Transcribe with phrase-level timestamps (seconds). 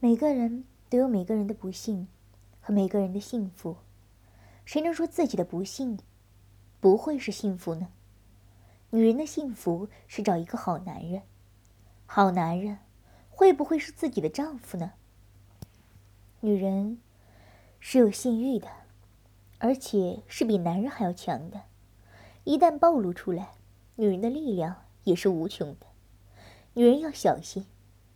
[0.00, 2.06] 每个人都有每个人的不幸
[2.60, 3.78] 和每个人的幸福，
[4.64, 5.98] 谁能说自己的不幸
[6.78, 7.88] 不会是幸福呢？
[8.90, 11.22] 女人的幸福是找一个好男人，
[12.06, 12.78] 好男人
[13.28, 14.92] 会不会是自己的丈夫呢？
[16.42, 17.00] 女人
[17.80, 18.68] 是有性欲的，
[19.58, 21.62] 而且是比男人还要强的，
[22.44, 23.54] 一旦暴露出来，
[23.96, 25.86] 女人的力量也是无穷的。
[26.74, 27.66] 女人要小心。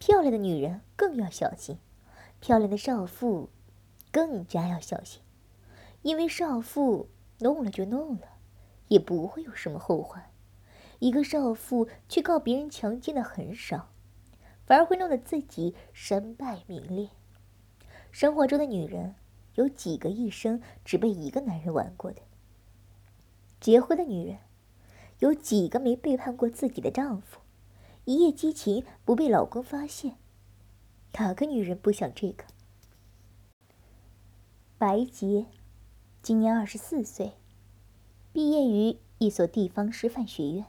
[0.05, 1.79] 漂亮的女人更要小心，
[2.41, 3.51] 漂亮的少妇
[4.11, 5.23] 更加要小心，
[6.03, 8.23] 因为少妇弄了就弄了，
[8.89, 10.29] 也不会有什么后患。
[10.99, 13.91] 一个少妇去告别人强奸的很少，
[14.67, 17.11] 反而会弄得自己身败名裂。
[18.11, 19.15] 生活中的女人
[19.55, 22.23] 有几个一生只被一个男人玩过的？
[23.61, 24.39] 结婚的女人
[25.21, 27.39] 有几个没背叛过自己的丈夫？
[28.05, 30.17] 一夜激情不被老公发现，
[31.13, 32.45] 哪个女人不想这个？
[34.77, 35.47] 白洁，
[36.21, 37.35] 今年二十四岁，
[38.33, 40.67] 毕业于一所地方师范学院，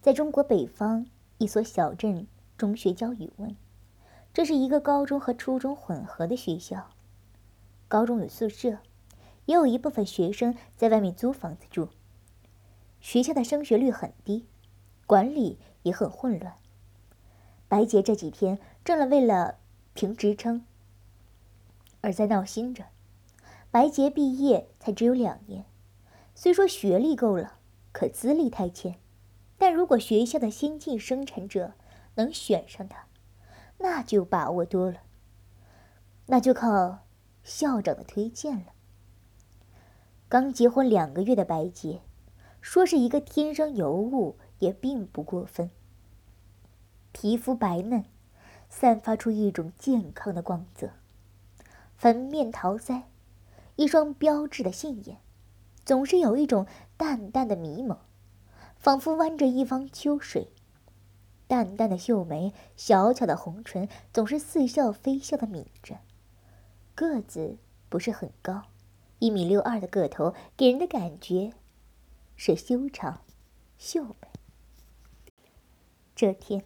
[0.00, 3.56] 在中国北方一所小镇中学教语文。
[4.32, 6.90] 这是一个高中和初中混合的学校，
[7.88, 8.78] 高中有宿舍，
[9.46, 11.88] 也有一部分学生在外面租房子住。
[13.00, 14.46] 学校的升学率很低，
[15.06, 15.58] 管理。
[15.86, 16.56] 也很混乱。
[17.68, 19.58] 白洁这几天正了为了
[19.94, 20.66] 评职称
[22.00, 22.86] 而在闹心着。
[23.70, 25.64] 白洁毕业才只有两年，
[26.34, 27.58] 虽说学历够了，
[27.92, 28.96] 可资历太浅。
[29.56, 31.74] 但如果学校的先进生产者
[32.16, 33.06] 能选上他，
[33.78, 35.02] 那就把握多了。
[36.26, 37.04] 那就靠
[37.44, 38.72] 校长的推荐了。
[40.28, 42.00] 刚结婚两个月的白洁，
[42.60, 44.36] 说是一个天生尤物。
[44.58, 45.70] 也并不过分。
[47.12, 48.04] 皮肤白嫩，
[48.68, 50.90] 散发出一种健康的光泽，
[51.96, 53.02] 粉面桃腮，
[53.76, 55.18] 一双标致的杏眼，
[55.84, 57.98] 总是有一种淡淡的迷蒙，
[58.76, 60.48] 仿佛弯着一方秋水。
[61.48, 65.98] 淡淡的秀眉，小巧的红唇，总是似笑非笑的抿着。
[66.94, 67.56] 个子
[67.88, 68.64] 不是很高，
[69.20, 71.52] 一米六二的个头，给人的感觉
[72.34, 73.20] 是修长、
[73.78, 74.25] 秀美。
[76.16, 76.64] 这天，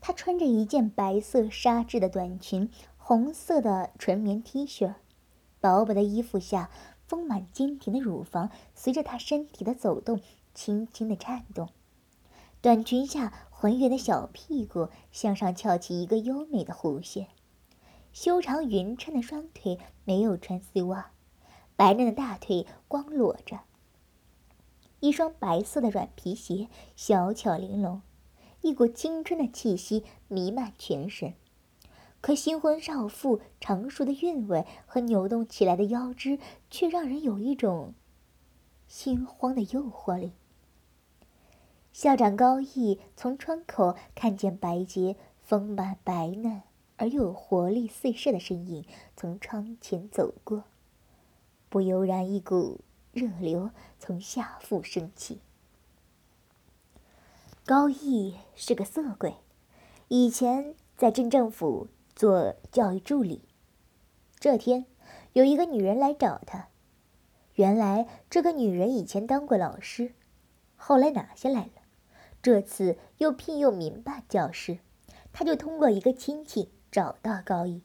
[0.00, 4.94] 她穿着一件白色纱质的短裙，红色的纯棉 T 恤，
[5.60, 6.68] 薄薄的衣服下
[7.06, 10.20] 丰满坚挺的乳房随着她身体的走动
[10.52, 11.68] 轻轻的颤动，
[12.60, 17.28] 短裙下浑圆的小屁股向上翘起一个优美的弧线，
[18.12, 21.12] 修长匀称的双腿没有穿丝袜，
[21.76, 23.60] 白嫩的大腿光裸着，
[24.98, 26.66] 一双白色的软皮鞋
[26.96, 28.02] 小巧玲珑。
[28.62, 31.34] 一股青春的气息弥漫全身，
[32.20, 36.38] 可新婚少妇成熟的韵味和扭动起来的腰肢，
[36.70, 37.92] 却让人有一种
[38.86, 40.32] 心慌的诱惑力。
[41.92, 46.62] 校长高毅从窗口看见白洁丰满白嫩
[46.96, 48.86] 而又有活力四射的身影
[49.16, 50.64] 从窗前走过，
[51.68, 52.80] 不由然一股
[53.12, 55.40] 热流从下腹升起。
[57.64, 59.36] 高毅是个色鬼，
[60.08, 63.44] 以前在镇政府做教育助理。
[64.40, 64.86] 这天，
[65.34, 66.70] 有一个女人来找他。
[67.54, 70.12] 原来这个女人以前当过老师，
[70.74, 71.82] 后来拿下来了。
[72.42, 74.80] 这次又聘用民办教师，
[75.32, 77.84] 他就通过一个亲戚找到高毅。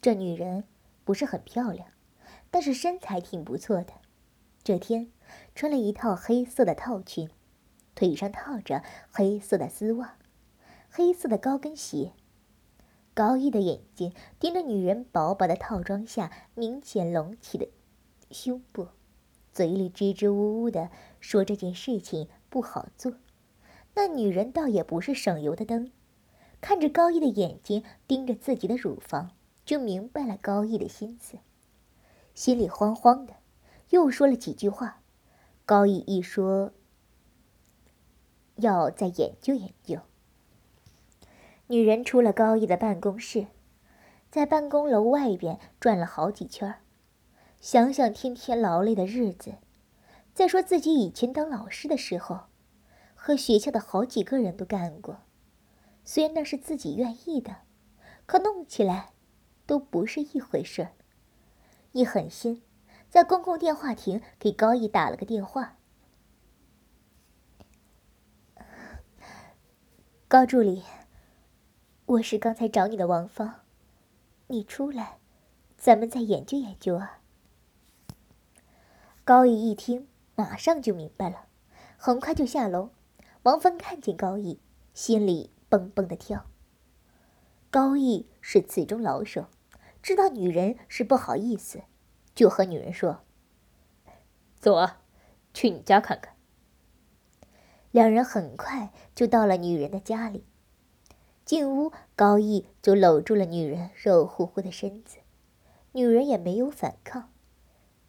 [0.00, 0.62] 这女人
[1.02, 1.88] 不是很漂亮，
[2.48, 3.94] 但是身材挺不错的。
[4.62, 5.10] 这天
[5.52, 7.28] 穿了一套黑色的套裙。
[7.94, 10.16] 腿上套着黑色的丝袜，
[10.90, 12.12] 黑色的高跟鞋。
[13.14, 17.68] 高毅的眼睛盯着女人薄薄的套装下明显隆起的
[18.30, 18.88] 胸部，
[19.52, 20.88] 嘴里支支吾吾的
[21.20, 23.12] 说：“这件事情不好做。”
[23.94, 25.92] 那女人倒也不是省油的灯，
[26.62, 29.32] 看着高毅的眼睛盯着自己的乳房，
[29.66, 31.36] 就明白了高毅的心思，
[32.34, 33.34] 心里慌慌的，
[33.90, 35.02] 又说了几句话。
[35.66, 36.72] 高毅一说。
[38.62, 40.00] 要再研究研究。
[41.66, 43.46] 女人出了高毅的办公室，
[44.30, 46.74] 在办公楼外边转了好几圈
[47.60, 49.54] 想想天天劳累的日子，
[50.34, 52.46] 再说自己以前当老师的时候，
[53.14, 55.18] 和学校的好几个人都干过。
[56.04, 57.58] 虽然那是自己愿意的，
[58.26, 59.10] 可弄起来
[59.66, 60.92] 都不是一回事儿。
[61.92, 62.62] 一狠心，
[63.08, 65.78] 在公共电话亭给高毅打了个电话。
[70.32, 70.82] 高助理，
[72.06, 73.60] 我是刚才找你的王芳，
[74.46, 75.18] 你出来，
[75.76, 77.20] 咱们再研究研究啊。
[79.24, 81.48] 高义一听，马上就明白了，
[81.98, 82.92] 很快就下楼。
[83.42, 84.58] 王芬看见高义，
[84.94, 86.46] 心里蹦蹦的跳。
[87.70, 89.48] 高义是此中老手，
[90.02, 91.82] 知道女人是不好意思，
[92.34, 93.22] 就和女人说
[94.58, 95.02] ：“走啊，
[95.52, 96.31] 去你家看看。”
[97.92, 100.44] 两人很快就到了女人的家里。
[101.44, 105.18] 进屋，高义就搂住了女人肉乎乎的身子，
[105.92, 107.30] 女人也没有反抗，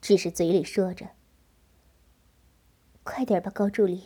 [0.00, 1.10] 只是嘴里说着
[3.04, 4.04] ：“快点吧，高助理。”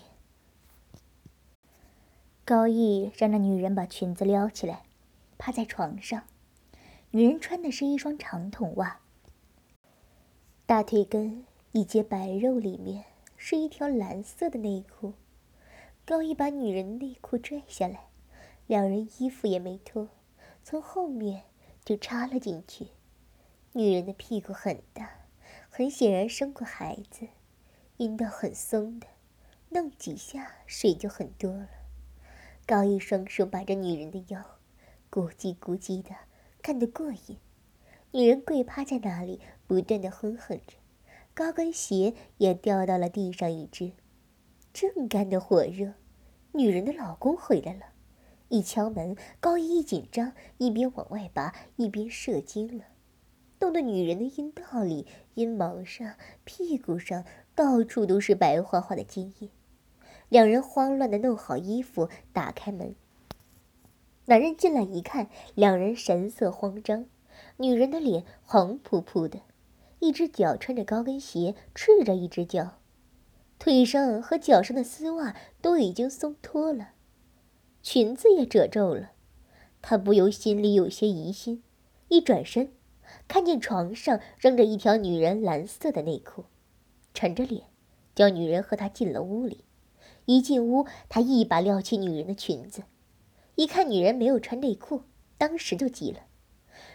[2.44, 4.84] 高义让那女人把裙子撩起来，
[5.36, 6.24] 趴在床上。
[7.10, 9.00] 女人穿的是一双长筒袜，
[10.66, 13.04] 大腿根一截白肉，里面
[13.36, 15.12] 是一条蓝色的内裤。
[16.08, 18.08] 高义把女人内裤拽下来。
[18.66, 20.08] 两人衣服也没脱，
[20.64, 21.42] 从后面
[21.84, 22.86] 就插了进去。
[23.74, 25.26] 女人的屁股很大，
[25.68, 27.28] 很显然生过孩子，
[27.98, 29.06] 阴道很松的，
[29.68, 31.68] 弄几下水就很多了。
[32.64, 34.42] 高一双手把着女人的腰，
[35.10, 36.16] 咕叽咕叽的，
[36.62, 37.36] 看得过瘾。
[38.12, 40.78] 女人跪趴在那里，不断的哼哼着，
[41.34, 43.92] 高跟鞋也掉到了地上一只。
[44.80, 45.94] 正干得火热，
[46.52, 47.86] 女人的老公回来了。
[48.48, 52.84] 一敲门，高一一紧张，一边往外拔，一边射精了，
[53.58, 55.04] 弄得女人的阴道里、
[55.34, 56.14] 阴毛上、
[56.44, 57.24] 屁股上
[57.56, 59.48] 到处都是白花花的精液。
[60.28, 62.94] 两人慌乱的弄好衣服，打开门。
[64.26, 67.06] 男人进来一看，两人神色慌张，
[67.56, 69.40] 女人的脸红扑扑的，
[69.98, 72.78] 一只脚穿着高跟鞋，赤着一只脚，
[73.58, 76.90] 腿上和脚上的丝袜都已经松脱了。
[77.82, 79.12] 裙子也褶皱了，
[79.80, 81.62] 他不由心里有些疑心。
[82.08, 82.72] 一转身，
[83.26, 86.44] 看见床上扔着一条女人蓝色的内裤，
[87.12, 87.64] 沉着脸，
[88.14, 89.64] 叫女人和他进了屋里。
[90.24, 92.84] 一进屋，他一把撩起女人的裙子，
[93.56, 95.02] 一看女人没有穿内裤，
[95.36, 96.20] 当时就急了，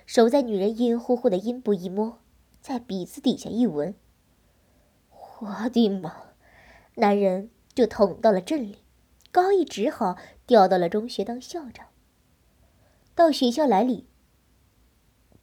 [0.05, 2.19] 手在女人阴乎乎的阴部一摸，
[2.61, 3.95] 在鼻子底下一闻，
[5.39, 6.32] 我的妈！
[6.95, 8.79] 男人就捅到了镇里。
[9.31, 11.87] 高义只好调到了中学当校长。
[13.15, 14.07] 到学校来里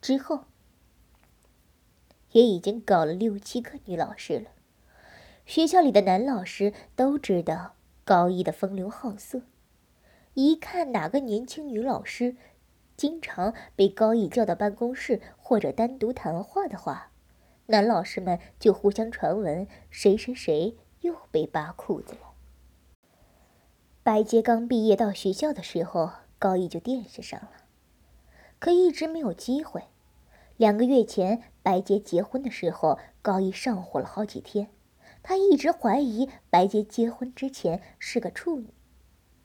[0.00, 0.44] 之后，
[2.30, 4.50] 也已经搞了六七个女老师了。
[5.44, 7.74] 学校里的男老师都知道
[8.04, 9.42] 高义的风流好色，
[10.34, 12.36] 一看哪个年轻女老师
[12.96, 17.10] 经常被高义叫到办公室或者单独谈话的话，
[17.66, 22.34] 男老师们就互相传闻谁谁谁又被扒裤子了。
[24.02, 27.52] 白洁刚毕业到学校的时候，高一就惦记上了，
[28.58, 29.84] 可一直没有机会。
[30.56, 34.70] 两个月前，白洁结婚的时候，高一上火了好几天。
[35.22, 38.72] 他一直怀疑白洁结婚之前是个处女，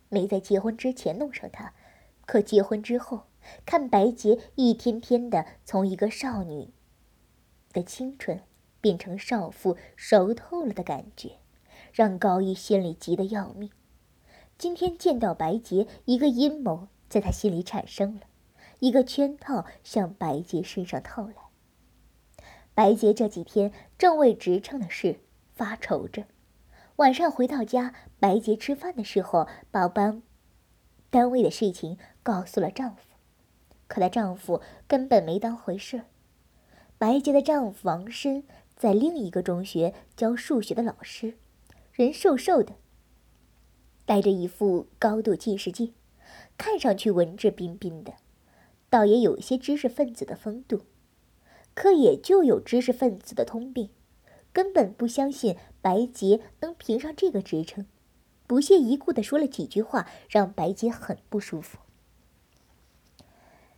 [0.08, 1.74] 没在结婚之前弄上她。
[2.26, 3.28] 可结婚之后，
[3.66, 6.74] 看白洁一天天的从一个少女
[7.74, 8.42] 的青春
[8.80, 11.40] 变成少妇熟透了的感觉，
[11.96, 13.72] 让高一心里急得要命。
[14.58, 18.24] 今天见到白洁，一个阴谋在他心里产生了，
[18.80, 21.36] 一个圈套向白洁身上套来。
[22.74, 25.22] 白洁这几天正为职称的事
[25.54, 26.26] 发愁着，
[26.98, 30.22] 晚上回到家，白洁吃饭的时候把班
[31.10, 33.16] 单位的事情告诉了丈夫，
[33.88, 36.02] 可她丈夫根本没当回事。
[36.98, 38.44] 白洁的丈夫王申
[38.76, 41.38] 在另一个中学教数学的老师，
[41.96, 42.74] 人瘦瘦的。
[44.06, 45.94] 戴着一副高度近视镜，
[46.58, 48.16] 看上去文质彬彬的，
[48.90, 50.82] 倒也有些知识分子的风度，
[51.74, 53.90] 可也就有知识分子的通病，
[54.52, 57.86] 根本不相信白洁能评上这个职称，
[58.46, 61.78] 不屑一顾的说了几句话，让白洁很不舒服。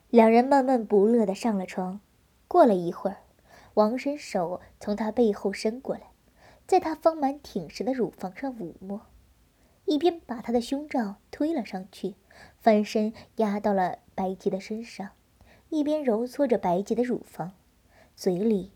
[0.09, 2.01] 两人闷闷不乐的上了床，
[2.47, 3.17] 过了一会儿，
[3.75, 6.09] 王伸手从他背后伸过来，
[6.67, 9.07] 在他丰满挺实的乳房上抚摸。
[9.85, 12.15] 一边把他的胸罩推了上去，
[12.59, 15.11] 翻身压到了白洁的身上，
[15.69, 17.53] 一边揉搓着白洁的乳房，
[18.13, 18.73] 嘴里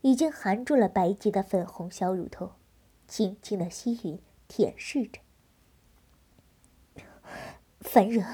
[0.00, 2.52] 已经含住了白洁的粉红小乳头，
[3.06, 5.20] 轻轻的吸吮舔舐着。
[7.80, 8.24] 烦人！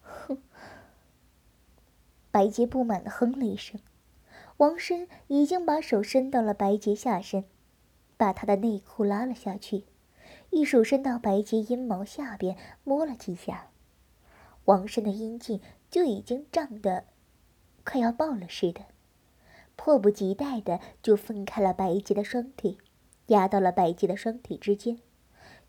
[0.00, 0.38] 哼！
[2.30, 3.78] 白洁不满的哼了一声。
[4.58, 7.44] 王申已经把手伸到了白洁下身，
[8.16, 9.84] 把她的内裤拉了下去。
[10.50, 13.70] 一手伸到白洁阴毛下边摸了几下，
[14.66, 17.06] 王申的阴茎就已经胀得
[17.84, 18.82] 快要爆了似的，
[19.74, 22.78] 迫不及待的就分开了白洁的双腿，
[23.26, 25.00] 压到了白洁的双腿之间。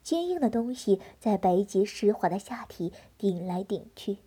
[0.03, 4.19] 坚硬的东西在白洁湿滑的下体顶来顶去，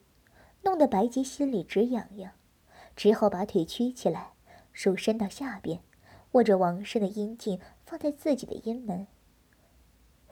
[0.64, 2.32] 弄得白洁心里直痒痒，
[2.96, 4.32] 只好把腿屈起来，
[4.78, 5.80] 手伸到下边，
[6.30, 9.08] 握着王生的阴茎放在自己的阴门。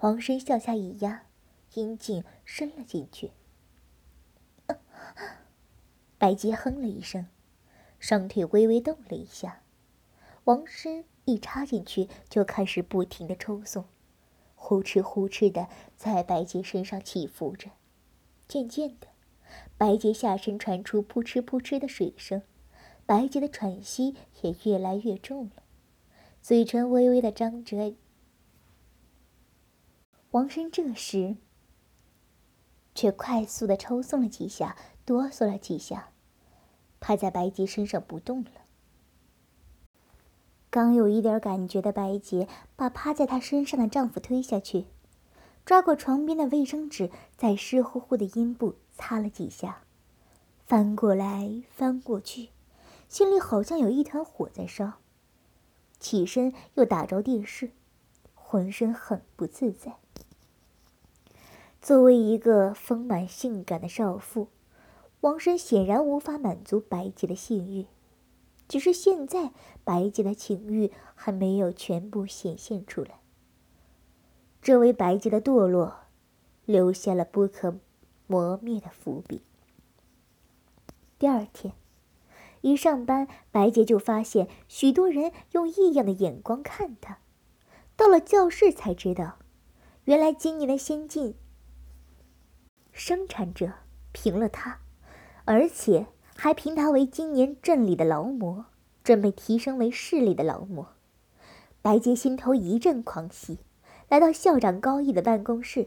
[0.02, 1.26] 王生向下一压，
[1.74, 3.32] 阴茎伸了进去。
[6.16, 7.26] 白洁哼了一声，
[7.98, 9.62] 双腿微微动了一下。
[10.44, 13.86] 王生一插进去，就开始不停的抽送，
[14.54, 17.72] 呼哧呼哧的在白洁身上起伏着。
[18.46, 19.08] 渐渐的，
[19.76, 22.42] 白洁下身传出扑哧扑哧的水声，
[23.06, 25.62] 白洁的喘息也越来越重了，
[26.42, 27.94] 嘴唇微微的张着。
[30.32, 31.36] 王生这时
[32.94, 34.76] 却快速的抽送了几下。
[35.06, 36.08] 哆嗦了几下，
[36.98, 38.50] 趴在白洁身上不动了。
[40.68, 44.86] 刚有一点感觉的白洁，把趴在她身上的丈夫推下去，
[45.64, 49.84] 抓过床边的卫生纸，在湿乎乎的阴部擦了几下，
[50.66, 52.48] 翻过来翻过去，
[53.08, 54.94] 心里好像有一团火在烧。
[55.98, 57.70] 起身又打着电视，
[58.34, 59.96] 浑身很不自在。
[61.80, 64.48] 作为一个丰满性感的少妇。
[65.22, 67.86] 王生显然无法满足白洁的性欲，
[68.68, 69.50] 只是现在
[69.82, 73.18] 白洁的情欲还没有全部显现出来。
[74.60, 75.96] 这为白洁的堕落
[76.64, 77.78] 留下了不可
[78.26, 79.42] 磨灭的伏笔。
[81.18, 81.74] 第二天，
[82.66, 87.18] 一上班，白洁就发现许多人用异样的眼光看她。
[87.94, 89.36] 到了教室才知道，
[90.06, 91.36] 原来今年的先进
[92.90, 93.72] 生产者
[94.10, 94.80] 评了她。
[95.44, 98.64] 而且还评他为今年镇里的劳模，
[99.04, 100.88] 准备提升为市里的劳模。
[101.80, 103.58] 白洁心头一阵狂喜，
[104.08, 105.86] 来到校长高毅的办公室。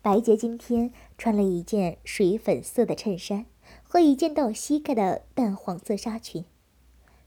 [0.00, 3.44] 白洁今天穿了一件水粉色的衬衫
[3.88, 6.44] 和一件到膝盖的淡黄色纱裙，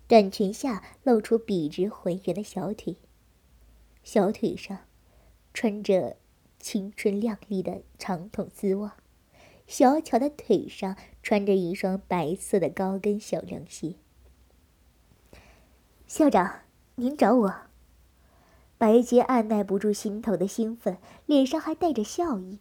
[0.08, 2.98] 短裙下露出笔直浑圆的小腿，
[4.04, 4.78] 小腿上
[5.56, 6.18] 穿着
[6.60, 8.96] 青春靓丽的长筒丝袜。
[9.66, 13.96] 小巧的腿上穿着一双白色的高跟小凉鞋。
[16.06, 16.60] 校长，
[16.96, 17.56] 您找我。
[18.78, 22.60] 白洁按耐不住心头的兴奋，脸上还带着笑意。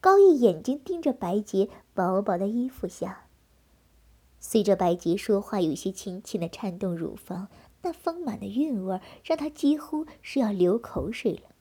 [0.00, 3.28] 高毅眼睛盯着白洁薄薄的衣服下，
[4.40, 7.48] 随着白洁说话，有些轻轻的颤动乳房，
[7.82, 11.54] 那丰满的韵味让他几乎是要流口水了。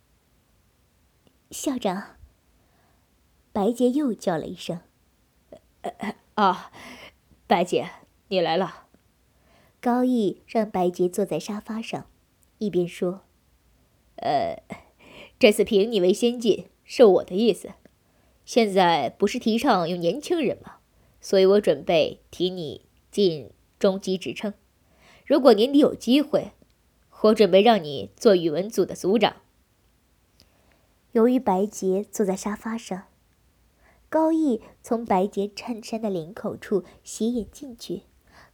[1.51, 2.15] 校长。
[3.51, 4.81] 白洁又叫了一声
[6.33, 6.71] ：“啊，
[7.45, 7.87] 白洁，
[8.29, 8.87] 你来了。”
[9.79, 12.07] 高毅让白洁坐在沙发上，
[12.57, 13.21] 一边说
[14.17, 14.63] ：“呃，
[15.37, 17.73] 这次评你为先进是我的意思。
[18.45, 20.75] 现在不是提倡用年轻人吗？
[21.21, 24.53] 所以我准备提你进中级职称。
[25.25, 26.51] 如果年底有机会，
[27.21, 29.37] 我准备让你做语文组的组长。”
[31.13, 33.03] 由于白洁坐在沙发上。
[34.09, 38.03] 高毅从白洁衬衫的领口处斜眼进去，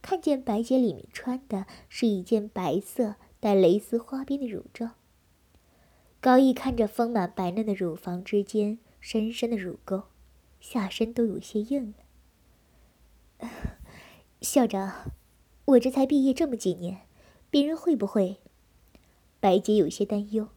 [0.00, 4.92] 看见白洁里面穿的是一件白色带蕾丝花边的乳罩。
[6.18, 10.04] 高毅看着丰满白嫩的乳房之间深深的乳沟，
[10.60, 11.94] 下身都有些硬
[13.40, 13.48] 了。
[14.40, 15.12] 校长，
[15.64, 17.06] 我这才毕业这么几年，
[17.50, 18.38] 别人会不会？
[19.40, 20.48] 白洁有些担忧。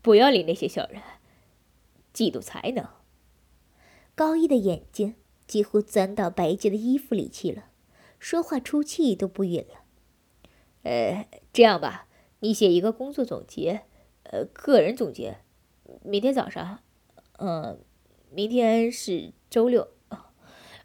[0.00, 1.02] 不要理那些小人。
[2.14, 2.86] 嫉妒才能。
[4.14, 5.14] 高一的眼睛
[5.46, 7.70] 几乎钻到白洁的衣服里去了，
[8.18, 9.84] 说话出气都不匀了。
[10.82, 12.08] 呃，这样吧，
[12.40, 13.84] 你写一个工作总结，
[14.24, 15.38] 呃，个人总结。
[16.02, 16.80] 明天早上，
[17.38, 17.78] 嗯，
[18.30, 19.88] 明天是周六，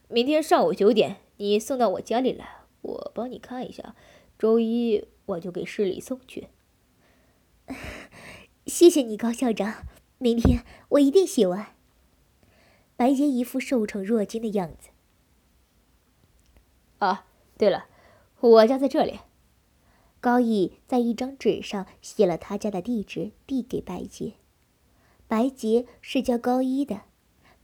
[0.07, 3.95] 明天上午九点你送到我家里来，我帮你看一下。
[4.37, 6.49] 周一我就给市里送去。
[8.65, 9.85] 谢谢你，高校长。
[10.19, 11.75] 明天我一定写完。
[12.95, 14.89] 白洁一副受宠若惊的样子。
[16.99, 17.85] 啊，对了，
[18.39, 19.19] 我家在这里。
[20.19, 24.33] 高毅在一张纸上写了他家的地址，递给白洁。
[25.27, 27.01] 白洁是教高一的，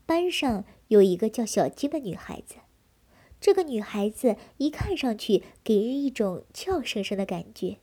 [0.04, 2.56] 班上有一个叫小金的女孩子。
[3.40, 7.78] 这个女孩子一看上去给人一种俏生生的感觉，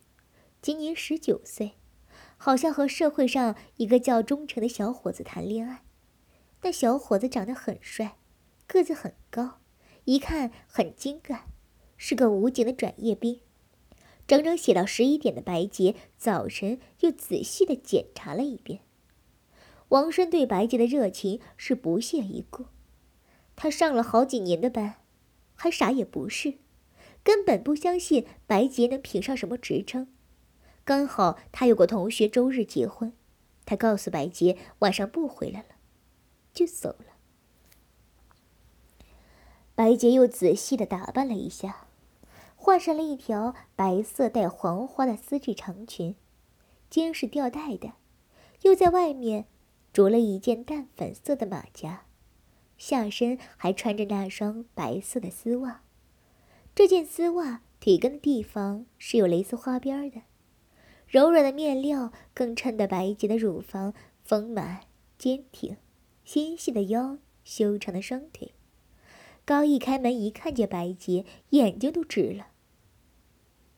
[0.61, 1.73] 今年十九岁。
[2.37, 5.83] 好像和社会上一个叫忠诚的小伙子谈恋爱，
[6.63, 8.17] 那小伙子长得很帅，
[8.65, 9.59] 个子很高，
[10.05, 11.43] 一看很精干，
[11.97, 13.39] 是个武警的转业兵。
[14.25, 18.81] 整整写到十一点的白洁，早晨又仔细的检查了一遍。
[19.91, 22.65] 王生对白洁的热情是不屑一顾。
[23.57, 24.95] 他上了好几年的班，
[25.53, 26.55] 还啥也不是，
[27.23, 30.07] 根本不相信白洁能评上什么职称。
[30.85, 33.11] 刚好他有个同学周日结婚，
[33.65, 35.75] 他告诉白洁晚上不回来了，
[36.53, 37.05] 就走了。
[39.75, 41.87] 白洁又仔细的打扮了一下。
[42.55, 46.15] 换上了一条白色带黄花的丝质长裙，
[46.89, 47.93] 肩是吊带的，
[48.61, 49.47] 又在外面
[49.93, 52.05] 着了一件淡粉色的马甲，
[52.77, 55.83] 下身还穿着那双白色的丝袜。
[56.73, 60.21] 这件丝袜腿根的地方是有蕾丝花边的，
[61.07, 63.93] 柔软的面料更衬得白洁的乳房
[64.23, 64.81] 丰满
[65.17, 65.75] 坚挺，
[66.23, 68.53] 纤细的腰，修长的双腿。
[69.43, 72.47] 高一开门一看见白洁，眼睛都直了。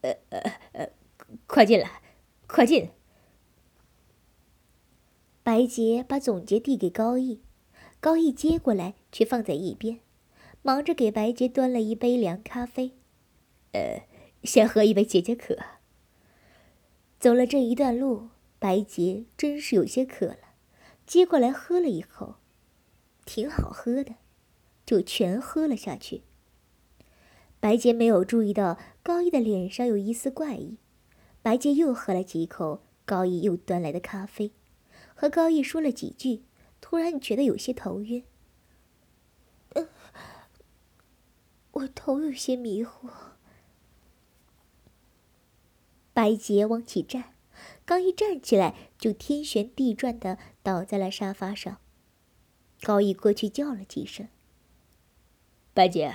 [0.02, 0.40] 呃呃
[0.74, 0.90] 呃，
[1.48, 2.02] 快进来，
[2.46, 2.92] 快进！
[5.44, 7.42] 白洁把总结递给高毅，
[8.00, 10.00] 高毅接过来却放在一边，
[10.62, 12.94] 忙着给白洁端了一杯凉咖啡。
[13.74, 14.08] 呃，
[14.44, 15.58] 先喝一杯解解渴。
[17.20, 20.38] 走了这一段路，白洁真是有些渴了，
[21.06, 22.36] 接过来喝了一口，
[23.26, 24.16] 挺好喝的，
[24.86, 26.24] 就全喝了下去。
[27.60, 30.78] 白洁没有注意到高毅的脸上有一丝怪异。
[31.42, 34.52] 白洁又喝了几口高毅又端来的咖啡，
[35.24, 36.44] 和高毅说了几句，
[36.82, 38.26] 突然觉得有些头晕。
[41.72, 43.08] 我头有些迷糊。
[46.12, 47.36] 白洁往起站，
[47.86, 51.78] 刚一站起来就天旋地转的倒在了沙发上。
[52.82, 54.28] 高毅过去叫了几声
[55.74, 56.14] ：“白洁。”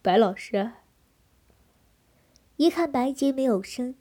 [0.00, 0.70] 白老师
[2.56, 3.96] 一看白洁没有声，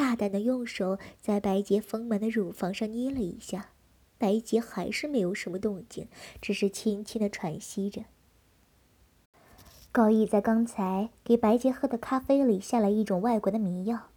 [0.00, 3.72] 大胆的用手在白洁丰满的乳房上捏了一下，
[4.16, 6.08] 白洁还是没有什么动静，
[6.40, 8.04] 只是轻轻的喘息着。
[9.92, 14.08] 高毅在刚才给白洁喝的咖啡里下了一种外国的迷药，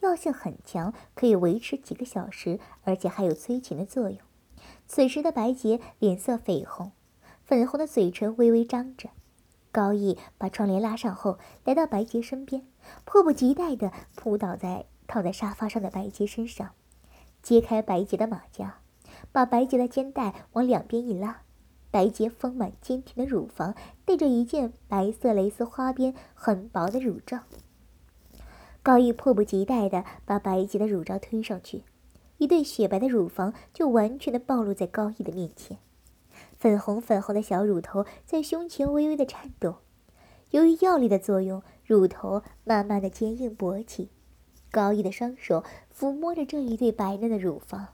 [0.00, 4.18] 药性很强，可以维持几个小时，而且还有催情的作用。
[4.86, 6.92] 此时的白洁脸色绯红，
[7.46, 9.08] 粉红的嘴唇微微张着。
[9.72, 12.66] 高毅把窗帘拉上后，来到白洁身边，
[13.06, 16.70] 迫不及待地扑倒在靠在沙发上的白洁身上，
[17.42, 18.78] 揭开白洁的马甲，
[19.32, 21.42] 把白洁的肩带往两边一拉，
[21.90, 27.40] 白洁丰满坚挺的乳房带着一件白色蕾丝花边很薄的乳罩。
[28.84, 31.82] 高毅迫不及待地把白洁的乳罩推上去，
[32.38, 35.78] 一对雪白的乳房就完全的暴露在高毅的面前。
[36.56, 39.74] 粉红粉红的小乳头在胸前微微的颤动，
[40.50, 44.10] 由于药力的作用，乳头慢慢的坚硬勃起。
[44.70, 47.88] 高毅的双手抚摸着这一对白嫩的乳房，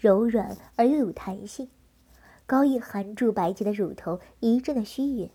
[0.00, 1.68] 柔软而又有弹性。
[2.46, 5.30] 高毅含住白洁的乳头，一阵的虚吮，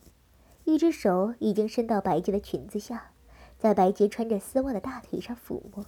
[0.63, 3.11] 一只手已经伸到白洁的裙子下，
[3.59, 5.85] 在白洁穿着丝袜的大腿上抚摸，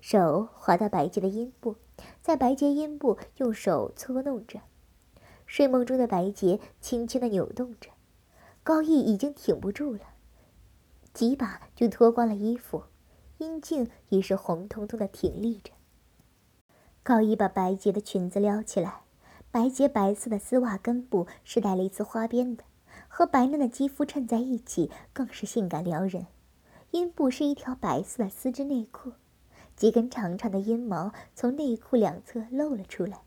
[0.00, 1.76] 手滑到白洁的阴部，
[2.20, 4.60] 在白洁阴部用手搓弄着。
[5.46, 7.90] 睡梦中的白洁轻轻的扭动着，
[8.64, 10.00] 高毅已经挺不住了，
[11.14, 12.82] 几把就脱光了衣服，
[13.38, 15.72] 阴茎已是红彤彤的挺立着。
[17.02, 19.02] 高一把白洁的裙子撩起来，
[19.50, 22.64] 白洁白色的丝袜根部是带了一丝花边的，
[23.08, 26.26] 和白嫩的肌肤衬在一起，更是性感撩人。
[26.92, 29.12] 阴部是一条白色的丝质内裤，
[29.76, 33.20] 几根长长的阴毛从内裤两侧露了出来。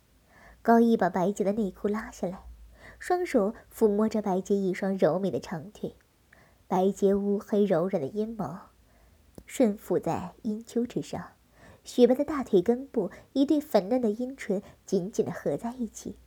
[0.62, 2.44] 高一把白洁的内裤拉下来，
[2.98, 5.96] 双手抚摸着白洁一双柔美的长腿，
[6.68, 8.69] 白洁乌黑柔软的阴毛
[9.50, 11.32] 顺附在阴丘之上，
[11.84, 16.18] 雪白的大腿根部，一对粉嫩的阴唇紧紧的合在一起。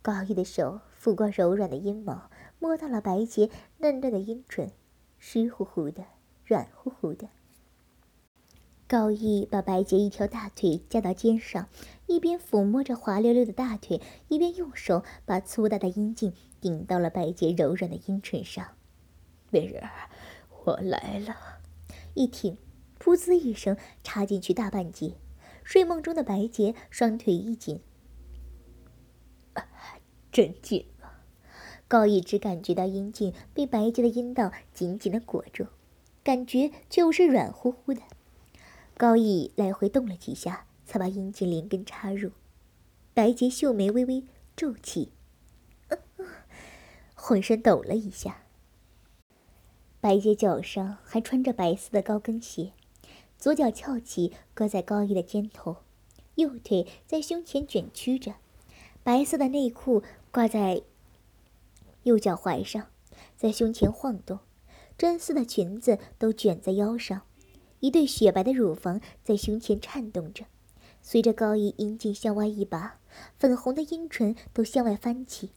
[0.00, 3.50] 高毅的手抚过柔软的阴毛，摸到了白洁
[3.80, 4.72] 嫩嫩的阴唇，
[5.18, 6.04] 湿乎乎的，
[6.46, 7.28] 软乎乎的。
[8.88, 11.68] 高毅把白洁一条大腿架到肩上，
[12.06, 18.68] 一边抚摸着滑溜溜的大腿，一边用手把粗大的阴茎顶到了白洁柔软的阴唇上。
[19.50, 20.08] 美人儿，
[20.64, 21.53] 我来了！
[22.14, 22.56] 一挺，
[22.98, 25.14] 噗呲一声插进去大半截。
[25.62, 27.80] 睡梦中的白洁双腿一紧，
[30.30, 31.24] 真紧啊！
[31.88, 35.68] 高毅只感觉到阴茎被白洁的阴道紧紧的裹住，
[36.22, 38.02] 感觉就是软乎乎的。
[38.96, 42.32] 高毅来回动了几下，才把阴茎连根插入。
[43.14, 44.24] 白洁秀眉微微
[44.54, 45.12] 皱起，
[47.14, 48.43] 浑身抖了一下。
[50.04, 52.72] 白洁脚上还穿着白色的高跟鞋，
[53.38, 55.78] 左脚翘起搁在高一的肩头，
[56.34, 58.34] 右腿在胸前卷曲着，
[59.02, 60.82] 白色的内裤挂在
[62.02, 62.88] 右脚踝上，
[63.34, 64.40] 在胸前晃动，
[64.98, 67.22] 真丝的裙子都卷在腰上，
[67.80, 70.44] 一对雪白的乳房在胸前颤动着，
[71.00, 72.98] 随着高一阴茎向外一拔，
[73.38, 75.52] 粉红的阴唇都向外翻起，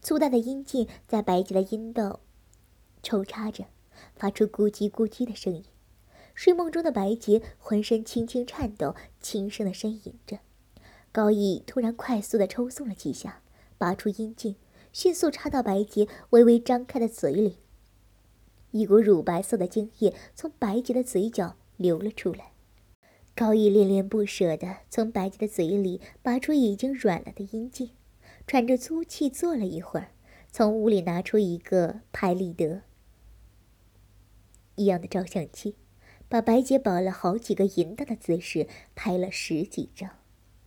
[0.00, 2.20] 粗大的阴茎在白洁的阴道
[3.02, 3.66] 抽插着。
[4.14, 5.64] 发出咕叽咕叽的声音，
[6.34, 10.38] 睡梦中的白洁浑身轻轻颤抖，轻声的呻吟着。
[11.10, 13.42] 高毅突然快速的抽送了几下，
[13.76, 14.56] 拔出阴茎，
[14.92, 17.58] 迅速插到白洁微微张开的嘴里。
[18.70, 22.52] 一股乳白色的精液从白洁的嘴角流了出来。
[23.34, 27.90] 高毅恋恋不舍的从白洁的嘴里拔出已经软了的阴茎，
[28.46, 30.12] 喘着粗气坐了一会儿，
[30.50, 32.82] 从屋里拿出一个拍立得。
[34.76, 35.76] 一样的照相机，
[36.28, 40.21] 把白洁绑了好几个淫荡的姿势拍了十几张。